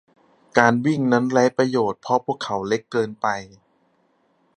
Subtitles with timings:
[0.57, 3.27] การวิ่งนั้นไร้ประโยชน์เพราะพวกเขาเล็กเกินไป